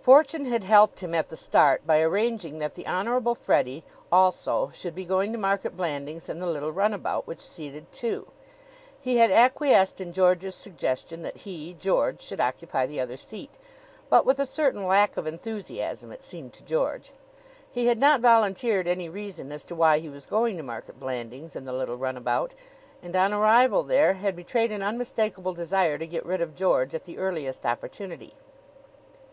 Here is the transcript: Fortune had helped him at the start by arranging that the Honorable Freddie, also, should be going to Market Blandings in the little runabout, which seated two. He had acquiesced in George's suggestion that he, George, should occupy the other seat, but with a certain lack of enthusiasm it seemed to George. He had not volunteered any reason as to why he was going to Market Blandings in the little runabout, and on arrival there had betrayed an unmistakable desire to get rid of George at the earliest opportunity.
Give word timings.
Fortune 0.00 0.44
had 0.44 0.62
helped 0.62 1.00
him 1.00 1.12
at 1.12 1.28
the 1.28 1.36
start 1.36 1.84
by 1.84 2.00
arranging 2.00 2.60
that 2.60 2.76
the 2.76 2.86
Honorable 2.86 3.34
Freddie, 3.34 3.82
also, 4.12 4.70
should 4.70 4.94
be 4.94 5.04
going 5.04 5.32
to 5.32 5.38
Market 5.38 5.76
Blandings 5.76 6.28
in 6.28 6.38
the 6.38 6.46
little 6.46 6.70
runabout, 6.70 7.26
which 7.26 7.40
seated 7.40 7.90
two. 7.90 8.28
He 9.00 9.16
had 9.16 9.32
acquiesced 9.32 10.00
in 10.00 10.12
George's 10.12 10.54
suggestion 10.54 11.22
that 11.22 11.38
he, 11.38 11.74
George, 11.80 12.20
should 12.20 12.40
occupy 12.40 12.86
the 12.86 13.00
other 13.00 13.16
seat, 13.16 13.58
but 14.08 14.24
with 14.24 14.38
a 14.38 14.46
certain 14.46 14.86
lack 14.86 15.16
of 15.16 15.26
enthusiasm 15.26 16.12
it 16.12 16.22
seemed 16.22 16.52
to 16.52 16.62
George. 16.62 17.10
He 17.68 17.86
had 17.86 17.98
not 17.98 18.20
volunteered 18.20 18.86
any 18.86 19.08
reason 19.08 19.50
as 19.50 19.64
to 19.64 19.74
why 19.74 19.98
he 19.98 20.08
was 20.08 20.26
going 20.26 20.56
to 20.58 20.62
Market 20.62 21.00
Blandings 21.00 21.56
in 21.56 21.64
the 21.64 21.72
little 21.72 21.96
runabout, 21.96 22.54
and 23.02 23.16
on 23.16 23.32
arrival 23.32 23.82
there 23.82 24.12
had 24.12 24.36
betrayed 24.36 24.70
an 24.70 24.84
unmistakable 24.84 25.54
desire 25.54 25.98
to 25.98 26.06
get 26.06 26.24
rid 26.24 26.40
of 26.40 26.54
George 26.54 26.94
at 26.94 27.02
the 27.02 27.18
earliest 27.18 27.66
opportunity. 27.66 28.34